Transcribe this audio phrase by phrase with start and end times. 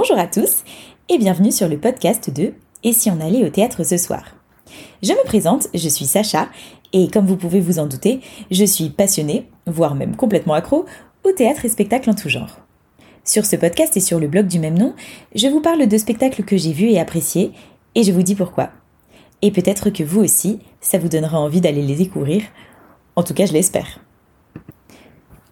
[0.00, 0.62] Bonjour à tous
[1.08, 2.52] et bienvenue sur le podcast de
[2.84, 4.36] Et si on allait au théâtre ce soir
[5.02, 6.48] Je me présente, je suis Sacha
[6.92, 8.20] et comme vous pouvez vous en douter,
[8.52, 10.86] je suis passionnée, voire même complètement accro,
[11.24, 12.60] au théâtre et spectacle en tout genre.
[13.24, 14.94] Sur ce podcast et sur le blog du même nom,
[15.34, 17.50] je vous parle de spectacles que j'ai vus et appréciés
[17.96, 18.70] et je vous dis pourquoi.
[19.42, 22.44] Et peut-être que vous aussi, ça vous donnera envie d'aller les découvrir.
[23.16, 23.98] En tout cas, je l'espère.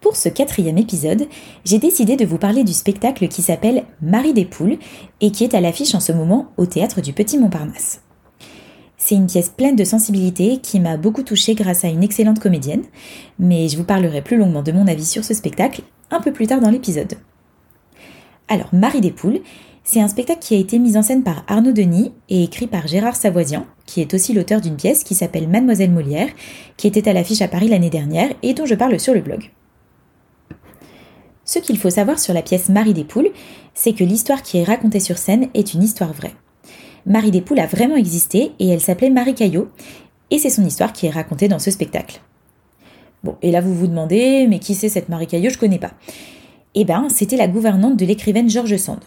[0.06, 1.26] Pour ce quatrième épisode,
[1.64, 4.78] j'ai décidé de vous parler du spectacle qui s'appelle Marie des Poules
[5.20, 8.02] et qui est à l'affiche en ce moment au théâtre du Petit Montparnasse.
[8.98, 12.84] C'est une pièce pleine de sensibilité qui m'a beaucoup touchée grâce à une excellente comédienne,
[13.40, 16.46] mais je vous parlerai plus longuement de mon avis sur ce spectacle un peu plus
[16.46, 17.14] tard dans l'épisode.
[18.46, 19.40] Alors, Marie des Poules,
[19.82, 22.86] c'est un spectacle qui a été mis en scène par Arnaud Denis et écrit par
[22.86, 26.28] Gérard Savoisian, qui est aussi l'auteur d'une pièce qui s'appelle Mademoiselle Molière,
[26.76, 29.50] qui était à l'affiche à Paris l'année dernière et dont je parle sur le blog.
[31.46, 33.30] Ce qu'il faut savoir sur la pièce Marie des Poules,
[33.72, 36.34] c'est que l'histoire qui est racontée sur scène est une histoire vraie.
[37.06, 39.68] Marie des Poules a vraiment existé et elle s'appelait Marie Caillot,
[40.32, 42.20] et c'est son histoire qui est racontée dans ce spectacle.
[43.22, 45.50] Bon, et là vous vous demandez, mais qui c'est cette Marie Caillot?
[45.50, 45.92] Je connais pas.
[46.74, 49.04] Eh ben, c'était la gouvernante de l'écrivaine George Sand.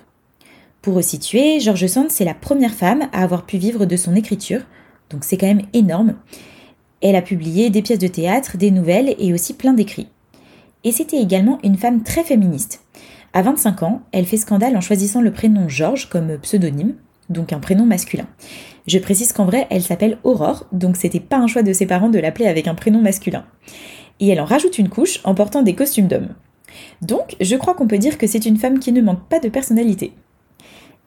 [0.81, 4.61] Pour resituer, George Sand, c'est la première femme à avoir pu vivre de son écriture,
[5.09, 6.15] donc c'est quand même énorme.
[7.01, 10.07] Elle a publié des pièces de théâtre, des nouvelles et aussi plein d'écrits
[10.83, 12.83] et c'était également une femme très féministe.
[13.33, 16.95] À 25 ans, elle fait scandale en choisissant le prénom Georges comme pseudonyme,
[17.29, 18.27] donc un prénom masculin.
[18.87, 22.09] Je précise qu'en vrai, elle s'appelle Aurore, donc c'était pas un choix de ses parents
[22.09, 23.45] de l'appeler avec un prénom masculin.
[24.19, 26.33] Et elle en rajoute une couche en portant des costumes d'hommes.
[27.01, 29.49] Donc, je crois qu'on peut dire que c'est une femme qui ne manque pas de
[29.49, 30.13] personnalité.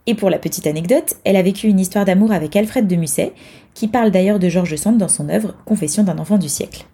[0.07, 3.33] Et pour la petite anecdote, elle a vécu une histoire d'amour avec Alfred de Musset,
[3.75, 6.86] qui parle d'ailleurs de Georges Sand dans son œuvre Confession d'un enfant du siècle.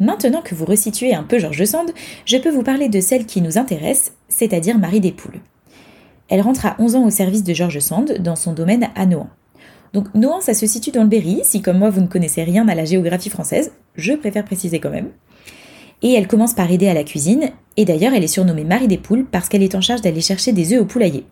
[0.00, 1.90] Maintenant que vous resituez un peu Georges Sand,
[2.24, 5.40] je peux vous parler de celle qui nous intéresse, c'est-à-dire Marie des Poules.
[6.28, 9.30] Elle rentre à 11 ans au service de Georges Sand dans son domaine à Nohant.
[9.92, 12.68] Donc Nohant, ça se situe dans le Berry, si comme moi vous ne connaissez rien
[12.68, 15.08] à la géographie française, je préfère préciser quand même.
[16.02, 18.98] Et elle commence par aider à la cuisine, et d'ailleurs elle est surnommée Marie des
[18.98, 21.24] Poules parce qu'elle est en charge d'aller chercher des œufs au poulailler.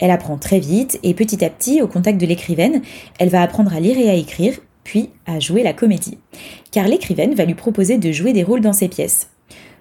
[0.00, 2.82] Elle apprend très vite, et petit à petit, au contact de l'écrivaine,
[3.18, 4.58] elle va apprendre à lire et à écrire,
[5.26, 6.18] à jouer la comédie.
[6.70, 9.30] Car l'écrivaine va lui proposer de jouer des rôles dans ses pièces.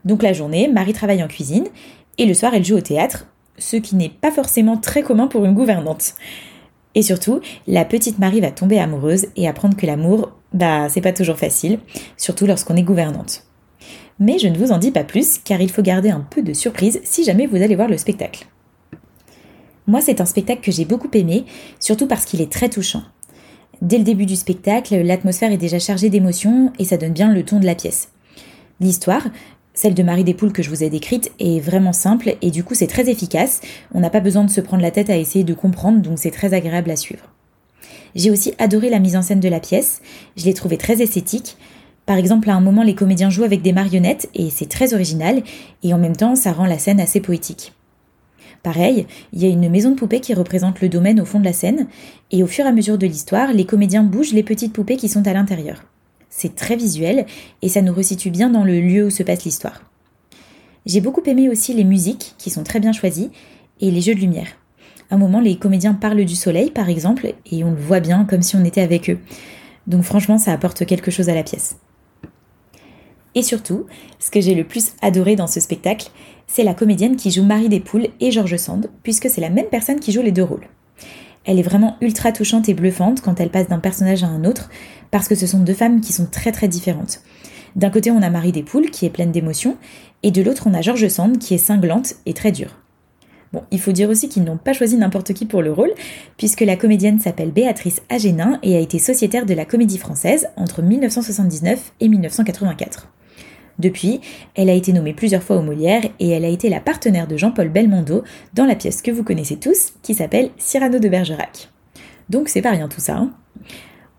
[0.06, 1.68] Donc la journée, Marie travaille en cuisine,
[2.18, 5.46] et le soir, elle joue au théâtre, ce qui n'est pas forcément très commun pour
[5.46, 6.14] une gouvernante.
[6.96, 11.14] Et surtout, la petite Marie va tomber amoureuse et apprendre que l'amour, bah, c'est pas
[11.14, 11.80] toujours facile,
[12.18, 13.44] surtout lorsqu'on est gouvernante.
[14.20, 16.54] Mais je ne vous en dis pas plus, car il faut garder un peu de
[16.54, 18.48] surprise si jamais vous allez voir le spectacle.
[19.86, 21.46] Moi, c'est un spectacle que j'ai beaucoup aimé,
[21.80, 23.04] surtout parce qu'il est très touchant.
[23.82, 27.44] Dès le début du spectacle, l'atmosphère est déjà chargée d'émotions et ça donne bien le
[27.44, 28.10] ton de la pièce.
[28.80, 29.28] L'histoire,
[29.76, 32.64] celle de Marie des Poules que je vous ai décrite, est vraiment simple et du
[32.64, 33.62] coup c'est très efficace.
[33.94, 36.32] On n'a pas besoin de se prendre la tête à essayer de comprendre, donc c'est
[36.32, 37.26] très agréable à suivre.
[38.16, 40.02] J'ai aussi adoré la mise en scène de la pièce,
[40.36, 41.56] je l'ai trouvée très esthétique.
[42.08, 45.44] Par exemple, à un moment, les comédiens jouent avec des marionnettes et c'est très original,
[45.84, 47.74] et en même temps, ça rend la scène assez poétique.
[48.68, 51.46] Pareil, il y a une maison de poupées qui représente le domaine au fond de
[51.46, 51.88] la scène,
[52.32, 55.08] et au fur et à mesure de l'histoire, les comédiens bougent les petites poupées qui
[55.08, 55.86] sont à l'intérieur.
[56.30, 57.26] C'est très visuel,
[57.62, 59.84] et ça nous resitue bien dans le lieu où se passe l'histoire.
[60.86, 63.32] J'ai beaucoup aimé aussi les musiques, qui sont très bien choisies,
[63.80, 64.58] et les jeux de lumière.
[65.10, 68.26] À un moment, les comédiens parlent du soleil, par exemple, et on le voit bien
[68.26, 69.20] comme si on était avec eux.
[69.88, 71.78] Donc franchement, ça apporte quelque chose à la pièce.
[73.38, 73.86] Et surtout,
[74.18, 76.10] ce que j'ai le plus adoré dans ce spectacle,
[76.48, 79.68] c'est la comédienne qui joue Marie des Poules et George Sand, puisque c'est la même
[79.70, 80.68] personne qui joue les deux rôles.
[81.46, 84.72] Elle est vraiment ultra touchante et bluffante quand elle passe d'un personnage à un autre,
[85.12, 87.20] parce que ce sont deux femmes qui sont très très différentes.
[87.76, 89.78] D'un côté, on a Marie des Poules qui est pleine d'émotions,
[90.24, 92.76] et de l'autre, on a George Sand qui est cinglante et très dure.
[93.54, 95.94] Bon, il faut dire aussi qu'ils n'ont pas choisi n'importe qui pour le rôle,
[96.38, 100.82] puisque la comédienne s'appelle Béatrice Agénin et a été sociétaire de la Comédie Française entre
[100.82, 103.10] 1979 et 1984.
[103.80, 104.22] Depuis,
[104.56, 107.38] elle a été nommée plusieurs fois aux Molières et elle a été la partenaire de
[107.38, 108.24] Jean-Paul Belmondo
[108.54, 111.70] dans la pièce que vous connaissez tous qui s'appelle Cyrano de Bergerac.
[112.30, 113.18] Donc c'est pas rien tout ça.
[113.18, 113.32] Hein.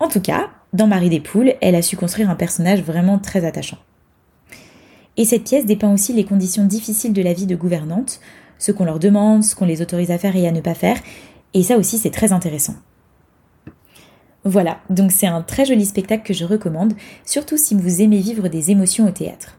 [0.00, 3.44] en tout cas, dans Marie des Poules, elle a su construire un personnage vraiment très
[3.44, 3.78] attachant.
[5.16, 8.20] Et cette pièce dépeint aussi les conditions difficiles de la vie de gouvernante,
[8.58, 10.98] ce qu'on leur demande, ce qu'on les autorise à faire et à ne pas faire,
[11.54, 12.74] et ça aussi c'est très intéressant.
[14.48, 16.94] Voilà, donc c'est un très joli spectacle que je recommande,
[17.26, 19.58] surtout si vous aimez vivre des émotions au théâtre.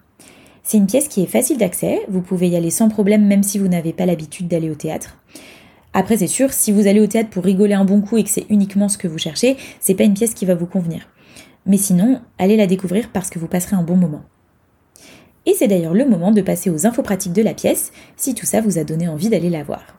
[0.63, 3.59] C'est une pièce qui est facile d'accès, vous pouvez y aller sans problème même si
[3.59, 5.19] vous n'avez pas l'habitude d'aller au théâtre.
[5.94, 8.31] Après c'est sûr, si vous allez au théâtre pour rigoler un bon coup et que
[8.31, 11.07] c'est uniquement ce que vous cherchez, c'est pas une pièce qui va vous convenir.
[11.68, 14.24] Mais sinon, allez la découvrir parce que vous passerez un bon moment.
[15.45, 18.47] Et c'est d'ailleurs le moment de passer aux infos pratiques de la pièce, si tout
[18.47, 19.99] ça vous a donné envie d'aller la voir.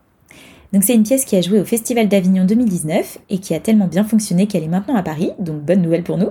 [0.73, 3.89] Donc c'est une pièce qui a joué au Festival d'Avignon 2019 et qui a tellement
[3.89, 6.31] bien fonctionné qu'elle est maintenant à Paris, donc bonne nouvelle pour nous.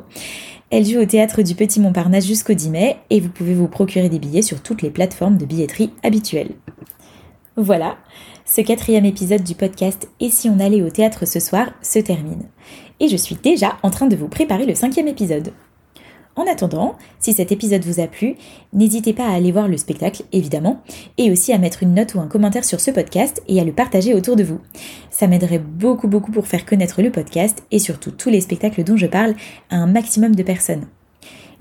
[0.71, 4.07] Elle joue au théâtre du Petit Montparnasse jusqu'au 10 mai et vous pouvez vous procurer
[4.07, 6.51] des billets sur toutes les plateformes de billetterie habituelles.
[7.57, 7.97] Voilà,
[8.45, 12.44] ce quatrième épisode du podcast Et si on allait au théâtre ce soir se termine.
[13.01, 15.51] Et je suis déjà en train de vous préparer le cinquième épisode.
[16.39, 18.38] En attendant, si cet épisode vous a plu,
[18.71, 20.81] n'hésitez pas à aller voir le spectacle, évidemment,
[21.18, 23.74] et aussi à mettre une note ou un commentaire sur ce podcast et à le
[23.74, 24.62] partager autour de vous.
[25.12, 28.95] Ça m'aiderait beaucoup beaucoup pour faire connaître le podcast et surtout tous les spectacles dont
[28.95, 29.36] je parle
[29.69, 30.86] à un maximum de personnes.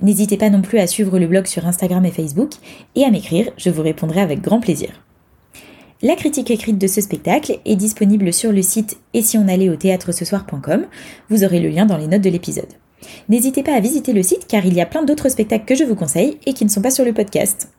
[0.00, 2.52] N'hésitez pas non plus à suivre le blog sur Instagram et Facebook
[2.94, 4.90] et à m'écrire, je vous répondrai avec grand plaisir.
[6.02, 9.70] La critique écrite de ce spectacle est disponible sur le site et si on allait
[9.70, 9.76] au.
[11.30, 12.74] Vous aurez le lien dans les notes de l'épisode.
[13.28, 15.84] N'hésitez pas à visiter le site car il y a plein d'autres spectacles que je
[15.84, 17.70] vous conseille et qui ne sont pas sur le podcast.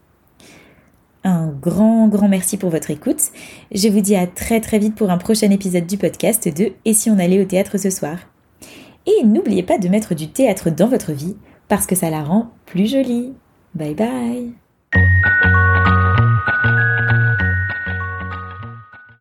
[1.24, 3.22] Un grand, grand merci pour votre écoute.
[3.74, 6.94] Je vous dis à très très vite pour un prochain épisode du podcast de Et
[6.94, 8.18] si on allait au théâtre ce soir
[9.06, 11.36] Et n'oubliez pas de mettre du théâtre dans votre vie
[11.68, 13.34] parce que ça la rend plus jolie.
[13.76, 14.69] Bye bye